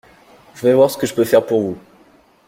[0.55, 1.77] Je vais voir ce que je peux faire pour vous.